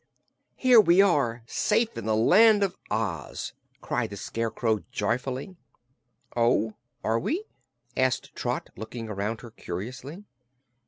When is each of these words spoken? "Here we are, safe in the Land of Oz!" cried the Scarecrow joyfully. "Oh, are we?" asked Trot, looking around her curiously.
"Here 0.55 0.81
we 0.81 0.99
are, 0.99 1.43
safe 1.45 1.95
in 1.95 2.07
the 2.07 2.15
Land 2.15 2.63
of 2.63 2.75
Oz!" 2.89 3.53
cried 3.81 4.09
the 4.09 4.17
Scarecrow 4.17 4.79
joyfully. 4.91 5.55
"Oh, 6.35 6.73
are 7.03 7.19
we?" 7.19 7.43
asked 7.95 8.33
Trot, 8.35 8.71
looking 8.75 9.09
around 9.09 9.41
her 9.41 9.51
curiously. 9.51 10.23